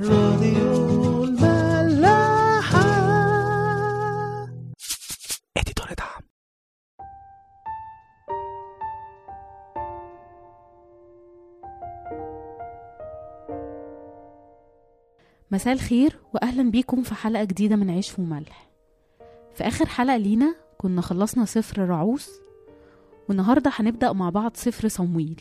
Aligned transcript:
راديو 0.00 1.24
الملاحة. 1.24 2.82
اديتور 5.56 5.86
دعم. 5.98 6.22
مساء 15.50 15.72
الخير 15.74 16.18
واهلا 16.34 16.70
بيكم 16.70 17.02
في 17.02 17.14
حلقة 17.14 17.44
جديدة 17.44 17.76
من 17.76 17.90
عيش 17.90 18.18
وملح 18.18 18.70
في 19.54 19.64
آخر 19.66 19.86
حلقة 19.86 20.16
لينا 20.16 20.54
كنا 20.78 21.02
خلصنا 21.02 21.44
سفر 21.44 21.88
رعوس 21.88 22.30
والنهاردة 23.28 23.70
هنبدأ 23.74 24.12
مع 24.12 24.30
بعض 24.30 24.56
سفر 24.56 24.88
صمويل. 24.88 25.40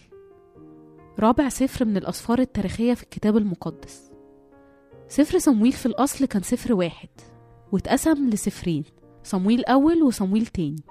رابع 1.20 1.50
سفر 1.50 1.86
من 1.86 1.98
الأسفار 1.98 2.40
التاريخية 2.40 2.94
في 2.94 3.04
الكتاب 3.04 3.38
المقدس. 3.38 4.11
سفر 5.12 5.40
صمويل 5.40 5.72
في 5.72 5.86
الأصل 5.86 6.26
كان 6.26 6.42
سفر 6.42 6.74
واحد 6.74 7.10
واتقسم 7.72 8.30
لسفرين 8.30 8.84
صمويل 9.24 9.66
أول 9.66 10.04
وصمويل 10.04 10.46
تاني 10.46 10.84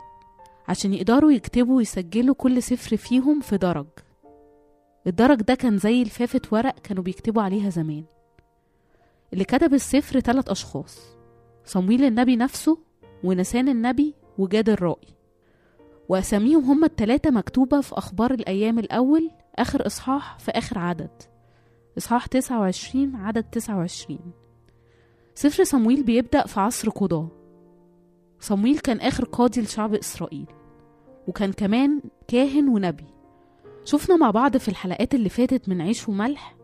عشان 0.68 0.94
يقدروا 0.94 1.32
يكتبوا 1.32 1.76
ويسجلوا 1.76 2.34
كل 2.34 2.62
سفر 2.62 2.96
فيهم 2.96 3.40
في 3.40 3.56
درج. 3.56 3.86
الدرج 5.06 5.42
ده 5.42 5.54
كان 5.54 5.78
زي 5.78 6.02
لفافة 6.02 6.40
ورق 6.52 6.78
كانوا 6.78 7.02
بيكتبوا 7.02 7.42
عليها 7.42 7.70
زمان 7.70 8.04
اللي 9.32 9.44
كتب 9.44 9.74
السفر 9.74 10.20
ثلاث 10.20 10.48
أشخاص 10.48 11.00
صمويل 11.64 12.04
النبي 12.04 12.36
نفسه 12.36 12.78
ونسان 13.24 13.68
النبي 13.68 14.14
وجاد 14.38 14.68
الرائي 14.68 15.08
وأساميهم 16.08 16.64
هما 16.64 16.86
التلاتة 16.86 17.30
مكتوبة 17.30 17.80
في 17.80 17.98
أخبار 17.98 18.34
الأيام 18.34 18.78
الأول 18.78 19.30
آخر 19.56 19.86
إصحاح 19.86 20.38
في 20.38 20.50
آخر 20.50 20.78
عدد. 20.78 21.10
إصحاح 21.98 22.26
29 22.26 23.16
عدد 23.16 23.42
29 23.42 24.18
سفر 25.34 25.64
صمويل 25.64 26.02
بيبدأ 26.02 26.46
في 26.46 26.60
عصر 26.60 26.90
قضاة 26.90 27.28
صمويل 28.40 28.78
كان 28.78 29.00
آخر 29.00 29.24
قاضي 29.24 29.60
لشعب 29.60 29.94
إسرائيل 29.94 30.46
وكان 31.28 31.52
كمان 31.52 32.00
كاهن 32.28 32.68
ونبي. 32.68 33.04
شفنا 33.84 34.16
مع 34.16 34.30
بعض 34.30 34.56
في 34.56 34.68
الحلقات 34.68 35.14
اللي 35.14 35.28
فاتت 35.28 35.68
من 35.68 35.80
عيش 35.80 36.08
وملح 36.08 36.56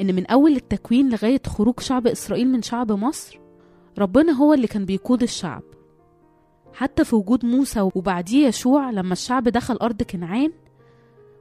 إن 0.00 0.14
من 0.14 0.26
أول 0.26 0.52
التكوين 0.56 1.08
لغاية 1.08 1.40
خروج 1.46 1.80
شعب 1.80 2.06
إسرائيل 2.06 2.48
من 2.48 2.62
شعب 2.62 2.92
مصر 2.92 3.40
ربنا 3.98 4.32
هو 4.32 4.54
اللي 4.54 4.66
كان 4.66 4.84
بيقود 4.84 5.22
الشعب. 5.22 5.62
حتى 6.72 7.04
في 7.04 7.16
وجود 7.16 7.44
موسى 7.44 7.80
وبعديه 7.94 8.46
يشوع 8.46 8.90
لما 8.90 9.12
الشعب 9.12 9.48
دخل 9.48 9.76
أرض 9.76 10.02
كنعان 10.02 10.52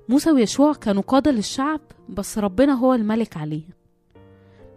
موسى 0.09 0.31
ويشوع 0.31 0.73
كانوا 0.73 1.01
قادة 1.01 1.31
للشعب 1.31 1.79
بس 2.09 2.37
ربنا 2.37 2.73
هو 2.73 2.93
الملك 2.93 3.37
عليه 3.37 3.63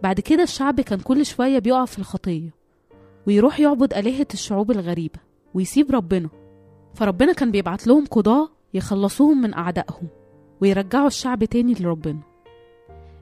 بعد 0.03 0.19
كده 0.19 0.43
الشعب 0.43 0.81
كان 0.81 0.99
كل 0.99 1.25
شوية 1.25 1.59
بيقع 1.59 1.85
في 1.85 1.99
الخطية 1.99 2.49
ويروح 3.27 3.59
يعبد 3.59 3.93
آلهة 3.93 4.27
الشعوب 4.33 4.71
الغريبة 4.71 5.19
ويسيب 5.53 5.91
ربنا. 5.91 6.29
فربنا 6.93 7.33
كان 7.33 7.51
بيبعت 7.51 7.87
لهم 7.87 8.05
قضاة 8.05 8.49
يخلصوهم 8.73 9.41
من 9.41 9.53
أعدائهم 9.53 10.07
ويرجعوا 10.61 11.07
الشعب 11.07 11.43
تاني 11.43 11.73
لربنا. 11.73 12.19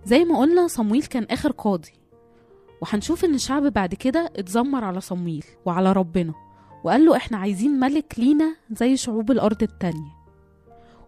زي 0.05 0.25
ما 0.25 0.39
قلنا 0.39 0.67
صمويل 0.67 1.03
كان 1.03 1.23
آخر 1.23 1.51
قاضي. 1.51 1.91
وهنشوف 2.81 3.25
إن 3.25 3.33
الشعب 3.33 3.63
بعد 3.63 3.93
كده 3.95 4.31
اتذمر 4.35 4.83
على 4.83 5.01
صمويل 5.01 5.45
وعلى 5.65 5.91
ربنا 5.91 6.33
وقال 6.83 7.05
له 7.05 7.15
إحنا 7.15 7.37
عايزين 7.37 7.79
ملك 7.79 8.13
لينا 8.17 8.55
زي 8.71 8.97
شعوب 8.97 9.31
الأرض 9.31 9.63
التانية. 9.63 10.18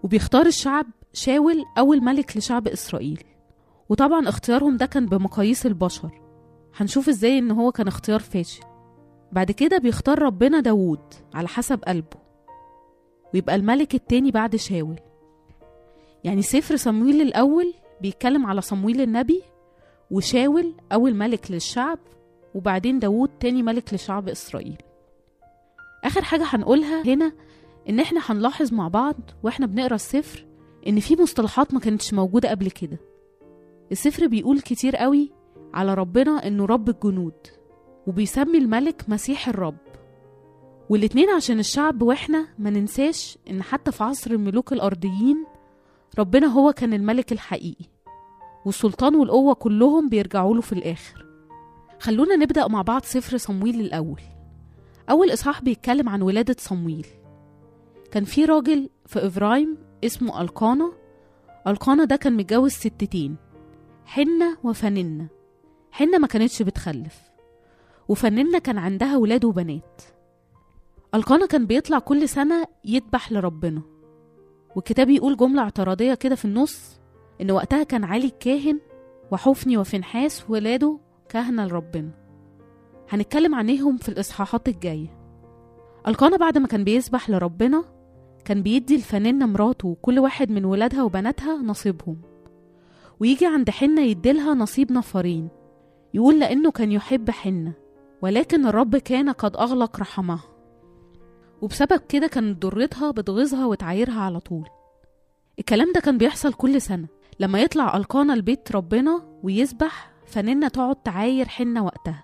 وبيختار 0.03 0.45
الشعب 0.45 0.85
شاول 1.13 1.65
أول 1.77 2.03
ملك 2.03 2.37
لشعب 2.37 2.67
إسرائيل. 2.67 3.23
وطبعا 3.89 4.29
اختيارهم 4.29 4.77
ده 4.77 4.85
كان 4.85 5.05
بمقاييس 5.05 5.65
البشر. 5.65 6.21
هنشوف 6.75 7.09
إزاي 7.09 7.37
إن 7.39 7.51
هو 7.51 7.71
كان 7.71 7.87
اختيار 7.87 8.19
فاشل. 8.19 8.63
بعد 9.31 9.51
كده 9.51 9.77
بيختار 9.77 10.21
ربنا 10.21 10.59
داوود 10.59 10.99
على 11.33 11.47
حسب 11.47 11.83
قلبه. 11.83 12.17
ويبقى 13.33 13.55
الملك 13.55 13.95
التاني 13.95 14.31
بعد 14.31 14.55
شاول. 14.55 14.99
يعني 16.23 16.41
سفر 16.41 16.75
صمويل 16.75 17.21
الأول 17.21 17.73
بيتكلم 18.01 18.45
على 18.45 18.61
صمويل 18.61 19.01
النبي 19.01 19.41
وشاول 20.11 20.73
أول 20.91 21.15
ملك 21.15 21.51
للشعب 21.51 21.99
وبعدين 22.55 22.99
داوود 22.99 23.29
تاني 23.39 23.63
ملك 23.63 23.93
لشعب 23.93 24.29
إسرائيل. 24.29 24.77
آخر 26.03 26.21
حاجة 26.21 26.43
هنقولها 26.47 27.05
هنا 27.05 27.31
إن 27.89 27.99
إحنا 27.99 28.21
هنلاحظ 28.25 28.73
مع 28.73 28.87
بعض 28.87 29.15
وإحنا 29.43 29.65
بنقرأ 29.65 29.95
السفر 29.95 30.45
إن 30.87 30.99
في 30.99 31.21
مصطلحات 31.21 31.73
ما 31.73 31.79
كانتش 31.79 32.13
موجودة 32.13 32.49
قبل 32.49 32.71
كده. 32.71 32.97
السفر 33.91 34.27
بيقول 34.27 34.59
كتير 34.59 34.95
قوي 34.95 35.31
على 35.73 35.93
ربنا 35.93 36.47
إنه 36.47 36.65
رب 36.65 36.89
الجنود 36.89 37.33
وبيسمي 38.07 38.57
الملك 38.57 39.05
مسيح 39.07 39.47
الرب. 39.49 39.77
والاتنين 40.89 41.29
عشان 41.29 41.59
الشعب 41.59 42.01
وإحنا 42.01 42.47
ما 42.59 42.69
ننساش 42.69 43.37
إن 43.49 43.63
حتى 43.63 43.91
في 43.91 44.03
عصر 44.03 44.31
الملوك 44.31 44.73
الأرضيين 44.73 45.45
ربنا 46.19 46.47
هو 46.47 46.73
كان 46.73 46.93
الملك 46.93 47.31
الحقيقي 47.31 47.85
والسلطان 48.65 49.15
والقوة 49.15 49.53
كلهم 49.53 50.09
بيرجعوا 50.09 50.55
له 50.55 50.61
في 50.61 50.73
الآخر. 50.73 51.25
خلونا 51.99 52.35
نبدأ 52.35 52.67
مع 52.67 52.81
بعض 52.81 53.03
سفر 53.03 53.37
صمويل 53.37 53.79
الأول. 53.79 54.21
أول 55.09 55.33
إصحاح 55.33 55.61
بيتكلم 55.61 56.09
عن 56.09 56.21
ولادة 56.21 56.55
صمويل. 56.59 57.07
كان 58.11 58.23
في 58.23 58.45
راجل 58.45 58.89
في 59.05 59.27
إفرايم 59.27 59.77
اسمه 60.03 60.41
ألقانا. 60.41 60.91
ألقانا 61.67 62.03
ده 62.03 62.15
كان 62.15 62.37
متجوز 62.37 62.71
ستتين 62.71 63.35
حنة 64.05 64.57
وفننة. 64.63 65.27
حنة 65.91 66.17
ما 66.17 66.27
كانتش 66.27 66.61
بتخلف 66.61 67.21
وفننة 68.07 68.59
كان 68.59 68.77
عندها 68.77 69.17
ولاد 69.17 69.45
وبنات. 69.45 70.01
ألقانا 71.15 71.45
كان 71.45 71.65
بيطلع 71.65 71.99
كل 71.99 72.29
سنة 72.29 72.65
يذبح 72.85 73.31
لربنا. 73.31 73.81
والكتاب 74.75 75.09
يقول 75.09 75.37
جملة 75.37 75.61
اعتراضية 75.61 76.13
كده 76.13 76.35
في 76.35 76.45
النص 76.45 76.99
إن 77.41 77.51
وقتها 77.51 77.83
كان 77.83 78.03
علي 78.03 78.25
الكاهن 78.25 78.79
وحفني 79.31 79.77
وفنحاس 79.77 80.49
ولاده 80.49 80.99
كهنة 81.29 81.65
لربنا. 81.65 82.11
هنتكلم 83.09 83.55
عنهم 83.55 83.97
في 83.97 84.09
الإصحاحات 84.09 84.67
الجاية. 84.67 85.17
ألقانا 86.07 86.37
بعد 86.37 86.57
ما 86.57 86.67
كان 86.67 86.83
بيسبح 86.83 87.29
لربنا 87.29 87.83
كان 88.45 88.61
بيدي 88.63 88.95
الفنانة 88.95 89.45
مراته 89.45 89.87
وكل 89.87 90.19
واحد 90.19 90.51
من 90.51 90.65
ولادها 90.65 91.03
وبناتها 91.03 91.57
نصيبهم. 91.57 92.21
ويجي 93.19 93.45
عند 93.45 93.69
حنة 93.69 94.01
يديلها 94.01 94.53
نصيب 94.53 94.91
نفرين. 94.91 95.49
يقول 96.13 96.39
لأنه 96.39 96.71
كان 96.71 96.91
يحب 96.91 97.29
حنة 97.29 97.73
ولكن 98.21 98.65
الرب 98.65 98.97
كان 98.97 99.29
قد 99.29 99.55
أغلق 99.55 99.99
رحمها. 99.99 100.43
وبسبب 101.61 102.01
كده 102.09 102.27
كانت 102.27 102.61
ضرتها 102.65 103.11
بتغيظها 103.11 103.65
وتعايرها 103.65 104.21
على 104.21 104.39
طول. 104.39 104.69
الكلام 105.59 105.91
ده 105.95 105.99
كان 105.99 106.17
بيحصل 106.17 106.53
كل 106.53 106.81
سنة. 106.81 107.07
لما 107.39 107.59
يطلع 107.59 107.97
ألقانا 107.97 108.33
لبيت 108.33 108.71
ربنا 108.71 109.39
ويسبح 109.43 110.11
فننة 110.25 110.67
تقعد 110.67 110.95
تعاير 110.95 111.47
حنة 111.47 111.85
وقتها. 111.85 112.23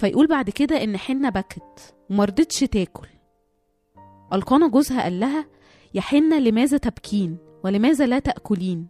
فيقول 0.00 0.26
بعد 0.26 0.50
كده 0.50 0.84
إن 0.84 0.96
حنة 0.96 1.28
بكت 1.28 1.94
ومرضتش 2.10 2.60
تاكل. 2.60 3.08
ألقانا 4.32 4.68
جوزها 4.68 5.02
قال 5.02 5.20
لها 5.20 5.46
يا 5.94 6.00
حنة 6.00 6.38
لماذا 6.38 6.76
تبكين؟ 6.78 7.38
ولماذا 7.64 8.06
لا 8.06 8.18
تأكلين؟ 8.18 8.86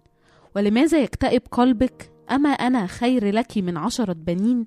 ولماذا 0.57 0.99
يكتئب 0.99 1.43
قلبك؟ 1.51 2.13
أما 2.31 2.49
أنا 2.49 2.87
خير 2.87 3.31
لك 3.35 3.59
من 3.59 3.77
عشرة 3.77 4.13
بنين؟ 4.13 4.67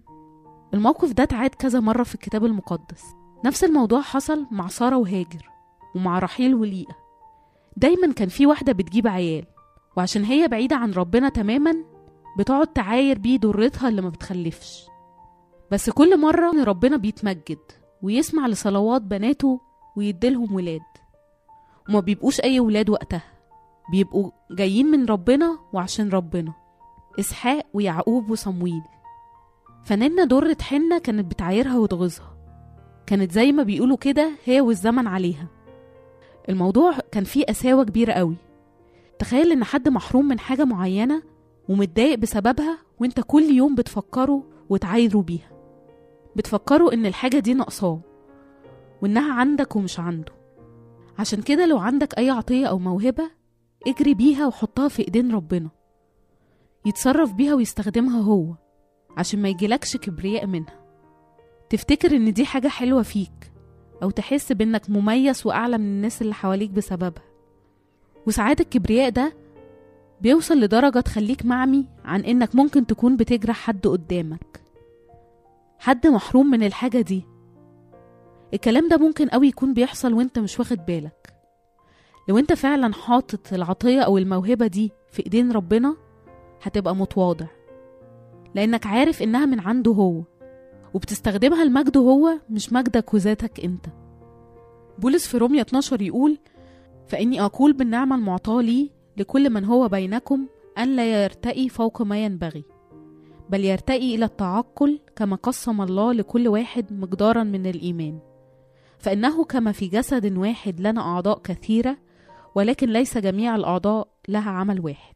الموقف 0.73 1.11
ده 1.11 1.23
اتعاد 1.23 1.49
كذا 1.49 1.79
مرة 1.79 2.03
في 2.03 2.15
الكتاب 2.15 2.45
المقدس. 2.45 3.03
نفس 3.45 3.63
الموضوع 3.63 4.01
حصل 4.01 4.47
مع 4.51 4.67
سارة 4.67 4.97
وهاجر 4.97 5.49
ومع 5.95 6.19
رحيل 6.19 6.55
وليئة. 6.55 6.95
دايما 7.77 8.13
كان 8.13 8.27
في 8.27 8.45
واحدة 8.45 8.71
بتجيب 8.73 9.07
عيال 9.07 9.45
وعشان 9.97 10.23
هي 10.23 10.47
بعيدة 10.47 10.75
عن 10.75 10.91
ربنا 10.91 11.29
تماما 11.29 11.75
بتقعد 12.39 12.67
تعاير 12.67 13.17
بيه 13.19 13.37
ضرتها 13.39 13.89
اللي 13.89 14.01
ما 14.01 14.09
بتخلفش. 14.09 14.85
بس 15.71 15.89
كل 15.89 16.19
مرة 16.19 16.63
ربنا 16.63 16.97
بيتمجد 16.97 17.59
ويسمع 18.01 18.47
لصلوات 18.47 19.01
بناته 19.01 19.61
ويديلهم 19.97 20.55
ولاد. 20.55 20.81
وما 21.89 21.99
بيبقوش 21.99 22.41
أي 22.41 22.59
ولاد 22.59 22.89
وقتها. 22.89 23.23
بيبقوا 23.91 24.31
جايين 24.51 24.85
من 24.85 25.05
ربنا 25.05 25.59
وعشان 25.73 26.09
ربنا. 26.09 26.53
إسحاق 27.19 27.65
ويعقوب 27.73 28.29
وصمويل. 28.29 28.81
فنانة 29.83 30.23
درة 30.23 30.57
حنة 30.61 30.97
كانت 30.97 31.31
بتعايرها 31.31 31.77
وتغيظها. 31.77 32.37
كانت 33.05 33.31
زي 33.31 33.51
ما 33.51 33.63
بيقولوا 33.63 33.97
كده 33.97 34.31
هي 34.45 34.61
والزمن 34.61 35.07
عليها. 35.07 35.47
الموضوع 36.49 36.93
كان 37.11 37.23
فيه 37.23 37.45
قساوة 37.45 37.83
كبيرة 37.83 38.13
قوي. 38.13 38.35
تخيل 39.19 39.51
إن 39.51 39.63
حد 39.63 39.89
محروم 39.89 40.27
من 40.27 40.39
حاجة 40.39 40.65
معينة 40.65 41.23
ومتضايق 41.69 42.19
بسببها 42.19 42.77
وإنت 42.99 43.19
كل 43.27 43.43
يوم 43.43 43.75
بتفكره 43.75 44.43
وتعايره 44.69 45.21
بيها. 45.21 45.51
بتفكروا 46.35 46.93
إن 46.93 47.05
الحاجة 47.05 47.39
دي 47.39 47.53
ناقصاه. 47.53 47.99
وإنها 49.01 49.33
عندك 49.33 49.75
ومش 49.75 49.99
عنده. 49.99 50.33
عشان 51.19 51.41
كده 51.41 51.65
لو 51.65 51.77
عندك 51.77 52.17
أي 52.17 52.29
عطية 52.29 52.65
أو 52.65 52.79
موهبة 52.79 53.31
اجري 53.87 54.13
بيها 54.13 54.47
وحطها 54.47 54.87
في 54.87 55.01
إيدين 55.01 55.35
ربنا. 55.35 55.69
يتصرف 56.85 57.33
بيها 57.33 57.53
ويستخدمها 57.53 58.21
هو 58.21 58.53
عشان 59.17 59.41
ما 59.41 59.49
يجيلكش 59.49 59.97
كبرياء 59.97 60.45
منها. 60.47 60.81
تفتكر 61.69 62.15
إن 62.15 62.33
دي 62.33 62.45
حاجة 62.45 62.67
حلوة 62.67 63.01
فيك 63.01 63.51
أو 64.03 64.09
تحس 64.09 64.51
بإنك 64.51 64.89
مميز 64.89 65.47
وأعلى 65.47 65.77
من 65.77 65.85
الناس 65.85 66.21
اللي 66.21 66.33
حواليك 66.33 66.69
بسببها. 66.69 67.23
وساعات 68.27 68.61
الكبرياء 68.61 69.09
ده 69.09 69.33
بيوصل 70.21 70.59
لدرجة 70.59 70.99
تخليك 70.99 71.45
معمي 71.45 71.87
عن 72.05 72.21
إنك 72.21 72.55
ممكن 72.55 72.85
تكون 72.85 73.17
بتجرح 73.17 73.55
حد 73.55 73.87
قدامك. 73.87 74.61
حد 75.79 76.07
محروم 76.07 76.47
من 76.49 76.63
الحاجة 76.63 77.01
دي. 77.01 77.25
الكلام 78.53 78.87
ده 78.89 78.97
ممكن 78.97 79.27
قوي 79.29 79.47
يكون 79.47 79.73
بيحصل 79.73 80.13
وانت 80.13 80.39
مش 80.39 80.59
واخد 80.59 80.85
بالك. 80.85 81.33
لو 82.29 82.37
انت 82.37 82.53
فعلا 82.53 82.93
حاطط 82.93 83.53
العطية 83.53 84.01
أو 84.01 84.17
الموهبة 84.17 84.67
دي 84.67 84.91
في 85.11 85.25
إيدين 85.25 85.51
ربنا 85.51 85.95
هتبقى 86.61 86.95
متواضع. 86.95 87.45
لأنك 88.55 88.85
عارف 88.87 89.21
إنها 89.21 89.45
من 89.45 89.59
عنده 89.59 89.91
هو 89.91 90.21
وبتستخدمها 90.93 91.65
لمجده 91.65 91.99
هو 92.01 92.39
مش 92.49 92.73
مجدك 92.73 93.13
وذاتك 93.13 93.59
أنت. 93.65 93.85
بولس 94.99 95.27
في 95.27 95.37
رومية 95.37 95.61
12 95.61 96.01
يقول 96.01 96.37
فإني 97.07 97.41
أقول 97.41 97.73
بالنعمة 97.73 98.15
المعطاة 98.15 98.61
لي 98.61 98.91
لكل 99.17 99.49
من 99.49 99.65
هو 99.65 99.87
بينكم 99.87 100.47
أن 100.77 100.95
لا 100.95 101.23
يرتقي 101.23 101.69
فوق 101.69 102.01
ما 102.01 102.23
ينبغي 102.23 102.63
بل 103.49 103.65
يرتقي 103.65 104.15
إلى 104.15 104.25
التعقل 104.25 104.99
كما 105.15 105.35
قسم 105.35 105.81
الله 105.81 106.13
لكل 106.13 106.47
واحد 106.47 106.93
مقدارا 106.93 107.43
من 107.43 107.65
الإيمان. 107.65 108.19
فإنه 109.01 109.43
كما 109.43 109.71
في 109.71 109.87
جسد 109.87 110.37
واحد 110.37 110.79
لنا 110.79 111.01
أعضاء 111.01 111.39
كثيرة 111.39 111.97
ولكن 112.55 112.89
ليس 112.89 113.17
جميع 113.17 113.55
الأعضاء 113.55 114.07
لها 114.27 114.49
عمل 114.51 114.79
واحد. 114.85 115.13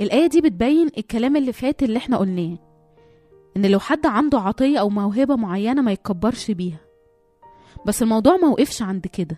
الآية 0.00 0.26
دي 0.26 0.40
بتبين 0.40 0.86
الكلام 0.98 1.36
اللي 1.36 1.52
فات 1.52 1.82
اللي 1.82 1.96
إحنا 1.96 2.16
قلناه 2.16 2.58
إن 3.56 3.66
لو 3.66 3.78
حد 3.78 4.06
عنده 4.06 4.38
عطية 4.38 4.78
أو 4.78 4.88
موهبة 4.88 5.36
معينة 5.36 5.82
ما 5.82 5.92
يتكبرش 5.92 6.50
بيها. 6.50 6.80
بس 7.86 8.02
الموضوع 8.02 8.36
ما 8.36 8.48
وقفش 8.48 8.82
عند 8.82 9.06
كده. 9.06 9.36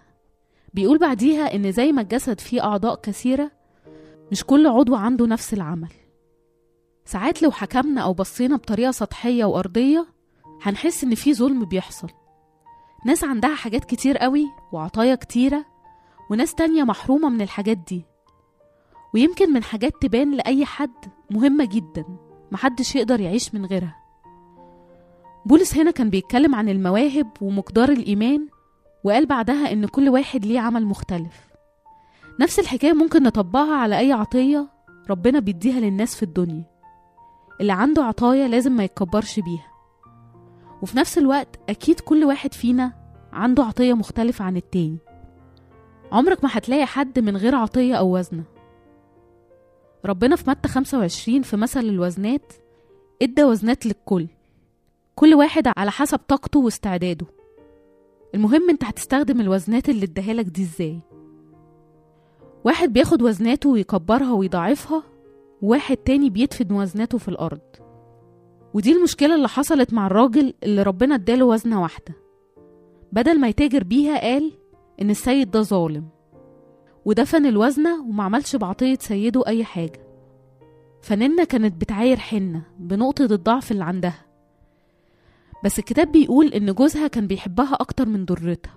بيقول 0.74 0.98
بعديها 0.98 1.54
إن 1.54 1.72
زي 1.72 1.92
ما 1.92 2.02
الجسد 2.02 2.40
فيه 2.40 2.64
أعضاء 2.64 3.00
كثيرة 3.00 3.50
مش 4.32 4.44
كل 4.44 4.66
عضو 4.66 4.94
عنده 4.94 5.26
نفس 5.26 5.54
العمل. 5.54 5.92
ساعات 7.04 7.42
لو 7.42 7.50
حكمنا 7.50 8.00
أو 8.00 8.12
بصينا 8.12 8.56
بطريقة 8.56 8.90
سطحية 8.90 9.44
وأرضية 9.44 10.06
هنحس 10.62 11.04
إن 11.04 11.14
في 11.14 11.34
ظلم 11.34 11.64
بيحصل. 11.64 12.08
ناس 13.04 13.24
عندها 13.24 13.54
حاجات 13.54 13.84
كتير 13.84 14.18
قوي 14.18 14.46
وعطايا 14.72 15.14
كتيرة 15.14 15.64
وناس 16.30 16.54
تانية 16.54 16.84
محرومة 16.84 17.28
من 17.28 17.40
الحاجات 17.40 17.78
دي. 17.78 18.04
ويمكن 19.14 19.52
من 19.52 19.62
حاجات 19.62 19.92
تبان 20.02 20.34
لأي 20.34 20.64
حد 20.64 20.94
مهمة 21.30 21.64
جدا 21.64 22.04
محدش 22.52 22.96
يقدر 22.96 23.20
يعيش 23.20 23.54
من 23.54 23.66
غيرها. 23.66 23.96
بولس 25.46 25.76
هنا 25.76 25.90
كان 25.90 26.10
بيتكلم 26.10 26.54
عن 26.54 26.68
المواهب 26.68 27.26
ومقدار 27.40 27.88
الإيمان 27.88 28.48
وقال 29.04 29.26
بعدها 29.26 29.72
إن 29.72 29.86
كل 29.86 30.08
واحد 30.08 30.44
ليه 30.44 30.60
عمل 30.60 30.86
مختلف. 30.86 31.50
نفس 32.40 32.58
الحكاية 32.58 32.92
ممكن 32.92 33.22
نطبقها 33.22 33.74
على 33.76 33.98
أي 33.98 34.12
عطية 34.12 34.68
ربنا 35.10 35.38
بيديها 35.38 35.80
للناس 35.80 36.16
في 36.16 36.22
الدنيا. 36.22 36.64
اللي 37.60 37.72
عنده 37.72 38.04
عطايا 38.04 38.48
لازم 38.48 38.72
ما 38.72 38.84
يتكبرش 38.84 39.40
بيها. 39.40 39.69
وفي 40.82 40.98
نفس 40.98 41.18
الوقت 41.18 41.58
أكيد 41.68 42.00
كل 42.00 42.24
واحد 42.24 42.54
فينا 42.54 42.92
عنده 43.32 43.62
عطية 43.64 43.94
مختلفة 43.94 44.44
عن 44.44 44.56
التاني. 44.56 44.98
عمرك 46.12 46.44
ما 46.44 46.50
هتلاقي 46.52 46.86
حد 46.86 47.18
من 47.18 47.36
غير 47.36 47.54
عطية 47.54 47.94
أو 47.94 48.16
وزنة 48.18 48.44
ربنا 50.04 50.36
في 50.36 50.50
متى 50.50 50.68
25 50.68 51.42
في 51.42 51.56
مثل 51.56 51.80
الوزنات 51.80 52.52
إدى 53.22 53.44
وزنات 53.44 53.86
للكل. 53.86 54.26
كل 55.14 55.34
واحد 55.34 55.68
على 55.76 55.90
حسب 55.90 56.18
طاقته 56.18 56.60
واستعداده. 56.60 57.26
المهم 58.34 58.70
أنت 58.70 58.84
هتستخدم 58.84 59.40
الوزنات 59.40 59.88
اللي 59.88 60.04
اداهالك 60.04 60.44
دي 60.46 60.62
إزاي. 60.62 61.00
واحد 62.64 62.92
بياخد 62.92 63.22
وزناته 63.22 63.70
ويكبرها 63.70 64.32
ويضاعفها 64.32 65.02
وواحد 65.62 65.96
تاني 65.96 66.30
بيدفن 66.30 66.72
وزناته 66.72 67.18
في 67.18 67.28
الأرض. 67.28 67.60
ودي 68.74 68.92
المشكلة 68.92 69.34
اللي 69.34 69.48
حصلت 69.48 69.92
مع 69.94 70.06
الراجل 70.06 70.54
اللي 70.62 70.82
ربنا 70.82 71.14
اداله 71.14 71.44
وزنة 71.44 71.82
واحدة. 71.82 72.14
بدل 73.12 73.40
ما 73.40 73.48
يتاجر 73.48 73.84
بيها 73.84 74.20
قال 74.20 74.52
إن 75.02 75.10
السيد 75.10 75.50
ده 75.50 75.62
ظالم. 75.62 76.08
ودفن 77.04 77.46
الوزنة 77.46 78.00
ومعملش 78.08 78.56
بعطية 78.56 78.98
سيده 79.00 79.46
أي 79.46 79.64
حاجة. 79.64 80.06
فننة 81.02 81.44
كانت 81.44 81.80
بتعاير 81.80 82.16
حنة 82.18 82.62
بنقطة 82.78 83.24
الضعف 83.24 83.72
اللي 83.72 83.84
عندها. 83.84 84.26
بس 85.64 85.78
الكتاب 85.78 86.12
بيقول 86.12 86.46
إن 86.46 86.72
جوزها 86.72 87.06
كان 87.06 87.26
بيحبها 87.26 87.74
أكتر 87.74 88.08
من 88.08 88.24
ضرتها 88.24 88.74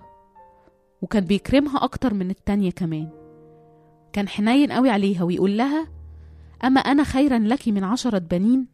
وكان 1.02 1.24
بيكرمها 1.24 1.84
أكتر 1.84 2.14
من 2.14 2.30
التانية 2.30 2.70
كمان. 2.70 3.08
كان 4.12 4.28
حنين 4.28 4.72
قوي 4.72 4.90
عليها 4.90 5.22
ويقول 5.24 5.56
لها 5.58 5.88
أما 6.64 6.80
أنا 6.80 7.04
خيرا 7.04 7.38
لك 7.38 7.68
من 7.68 7.84
عشرة 7.84 8.18
بنين 8.18 8.66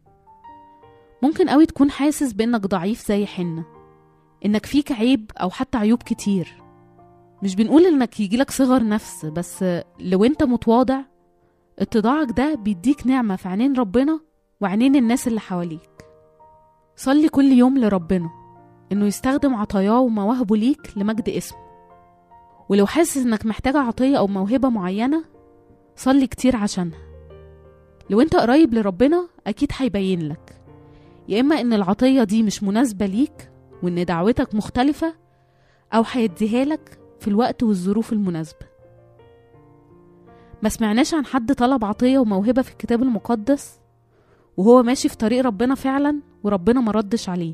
ممكن 1.21 1.49
قوي 1.49 1.65
تكون 1.65 1.91
حاسس 1.91 2.33
بإنك 2.33 2.61
ضعيف 2.61 3.07
زي 3.07 3.25
حنة 3.25 3.65
إنك 4.45 4.65
فيك 4.65 4.91
عيب 4.91 5.31
أو 5.41 5.49
حتى 5.49 5.77
عيوب 5.77 6.03
كتير. 6.03 6.53
مش 7.43 7.55
بنقول 7.55 7.85
إنك 7.85 8.19
يجيلك 8.19 8.51
صغر 8.51 8.87
نفس 8.87 9.25
بس 9.25 9.65
لو 9.99 10.23
أنت 10.23 10.43
متواضع 10.43 11.01
اتضاعك 11.79 12.31
ده 12.37 12.55
بيديك 12.55 13.07
نعمة 13.07 13.35
في 13.35 13.47
عينين 13.47 13.73
ربنا 13.75 14.19
وعينين 14.61 14.95
الناس 14.95 15.27
اللي 15.27 15.39
حواليك. 15.39 15.89
صلي 16.95 17.29
كل 17.29 17.51
يوم 17.51 17.77
لربنا 17.77 18.29
إنه 18.91 19.05
يستخدم 19.05 19.55
عطاياه 19.55 19.99
ومواهبه 19.99 20.57
ليك 20.57 20.97
لمجد 20.97 21.29
اسمه. 21.29 21.59
ولو 22.69 22.85
حاسس 22.85 23.17
إنك 23.17 23.45
محتاج 23.45 23.75
عطية 23.75 24.17
أو 24.17 24.27
موهبة 24.27 24.69
معينة 24.69 25.23
صلي 25.95 26.27
كتير 26.27 26.55
عشانها. 26.55 26.99
لو 28.09 28.21
أنت 28.21 28.35
قريب 28.35 28.73
لربنا 28.73 29.27
أكيد 29.47 29.71
هيبين 29.77 30.27
لك. 30.27 30.60
يا 31.31 31.39
إما 31.39 31.61
إن 31.61 31.73
العطية 31.73 32.23
دي 32.23 32.43
مش 32.43 32.63
مناسبة 32.63 33.05
ليك 33.05 33.51
وإن 33.83 34.05
دعوتك 34.05 34.55
مختلفة 34.55 35.13
أو 35.93 36.03
هيديها 36.11 36.65
لك 36.65 36.99
في 37.19 37.27
الوقت 37.27 37.63
والظروف 37.63 38.13
المناسبة. 38.13 38.65
ما 40.63 40.69
سمعناش 40.69 41.13
عن 41.13 41.25
حد 41.25 41.53
طلب 41.53 41.85
عطية 41.85 42.19
وموهبة 42.19 42.61
في 42.61 42.71
الكتاب 42.71 43.03
المقدس 43.03 43.79
وهو 44.57 44.83
ماشي 44.83 45.09
في 45.09 45.17
طريق 45.17 45.45
ربنا 45.45 45.75
فعلا 45.75 46.19
وربنا 46.43 46.81
مردش 46.81 47.29
عليه. 47.29 47.53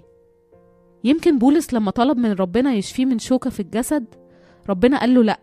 يمكن 1.03 1.39
بولس 1.39 1.73
لما 1.73 1.91
طلب 1.91 2.17
من 2.17 2.31
ربنا 2.31 2.73
يشفيه 2.73 3.05
من 3.05 3.19
شوكة 3.19 3.49
في 3.49 3.59
الجسد 3.59 4.05
ربنا 4.69 4.99
قال 4.99 5.13
له 5.13 5.23
لأ 5.23 5.39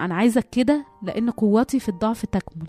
أنا 0.00 0.14
عايزك 0.14 0.48
كده 0.50 0.86
لأن 1.02 1.30
قوتي 1.30 1.80
في 1.80 1.88
الضعف 1.88 2.26
تكمل. 2.26 2.68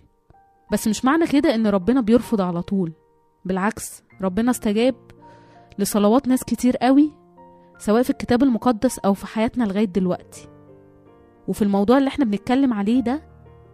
بس 0.71 0.87
مش 0.87 1.05
معنى 1.05 1.27
كده 1.27 1.55
إن 1.55 1.67
ربنا 1.67 2.01
بيرفض 2.01 2.41
على 2.41 2.61
طول. 2.61 2.91
بالعكس 3.45 4.03
ربنا 4.21 4.51
استجاب 4.51 4.95
لصلوات 5.79 6.27
ناس 6.27 6.43
كتير 6.43 6.77
قوي 6.77 7.11
سواء 7.77 8.03
في 8.03 8.09
الكتاب 8.09 8.43
المقدس 8.43 8.99
أو 8.99 9.13
في 9.13 9.27
حياتنا 9.27 9.63
لغاية 9.63 9.85
دلوقتي. 9.85 10.47
وفي 11.47 11.61
الموضوع 11.61 11.97
اللي 11.97 12.07
إحنا 12.07 12.25
بنتكلم 12.25 12.73
عليه 12.73 13.01
ده 13.01 13.23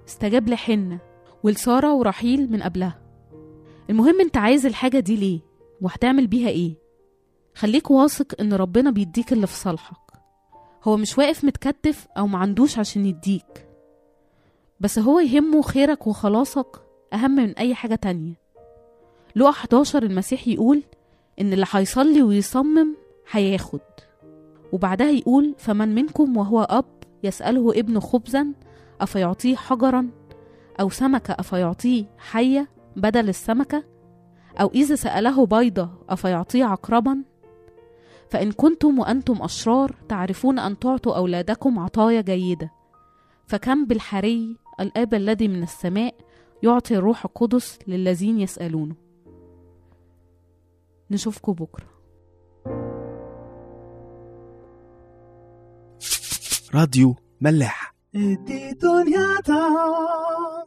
استجاب 0.08 0.50
لحنة 0.50 1.00
ولسارة 1.44 1.94
ورحيل 1.94 2.52
من 2.52 2.64
قبلها. 2.64 3.02
المهم 3.90 4.22
انت 4.22 4.38
عايز 4.38 4.66
الحاجة 4.66 5.00
دي 5.00 5.16
ليه؟ 5.16 5.40
وهتعمل 5.82 6.28
بيها 6.28 6.50
إيه؟ 6.50 6.74
خليك 7.56 7.92
واثق 7.92 8.42
ان 8.42 8.54
ربنا 8.54 8.92
بيديك 8.92 9.34
اللي 9.34 9.48
في 9.48 9.54
صالحك. 9.54 9.98
هو 10.84 10.98
مش 10.98 11.18
واقف 11.18 11.44
متكتف 11.46 12.08
أو 12.18 12.28
معندوش 12.28 12.80
عشان 12.80 13.06
يديك. 13.06 13.68
بس 14.80 15.00
هو 15.00 15.20
يهمه 15.20 15.62
خيرك 15.62 16.08
وخلاصك 16.08 16.82
أهم 17.14 17.32
من 17.32 17.50
أي 17.58 17.76
حاجة 17.76 17.96
تانية. 17.96 18.41
لقى 19.36 19.50
11 19.50 20.04
المسيح 20.04 20.48
يقول 20.48 20.84
إن 21.42 21.54
اللي 21.54 21.66
هيصلي 21.72 22.24
ويصمم 22.24 22.96
هياخد. 23.32 23.80
وبعدها 24.72 25.10
يقول 25.10 25.56
فمن 25.58 25.96
منكم 25.96 26.38
وهو 26.38 26.62
أب 26.64 26.86
يسأله 27.24 27.72
ابنه 27.80 28.00
خبزا 28.00 28.54
أفيعطيه 29.02 29.56
حجرا؟ 29.56 30.10
أو 30.80 30.90
سمكة 30.90 31.32
أفيعطيه 31.40 32.06
حية 32.18 32.68
بدل 32.96 33.30
السمكة؟ 33.30 33.84
أو 34.62 34.72
إذا 34.76 34.96
سأله 34.96 35.46
بيضة 35.46 35.90
أفيعطيه 36.10 36.66
عقربا؟ 36.66 37.24
فإن 38.30 38.52
كنتم 38.52 39.00
وأنتم 39.00 39.42
أشرار 39.42 39.96
تعرفون 40.10 40.60
أن 40.60 40.80
تعطوا 40.80 41.18
أولادكم 41.18 41.80
عطايا 41.80 42.22
جيدة. 42.22 42.72
فكم 43.48 43.86
بالحري 43.86 44.58
الآب 44.80 45.14
الذي 45.14 45.48
من 45.48 45.64
السماء 45.64 46.16
يعطي 46.64 46.96
الروح 46.98 47.26
القدس 47.26 47.80
للذين 47.88 48.40
يسألونه. 48.40 48.96
نشوفكم 51.12 51.54
بكرة. 51.54 51.86
راديو 56.74 57.16
ملاح. 57.42 57.96
دي 58.14 58.72
دنيا 58.72 59.42
تا 59.46 60.61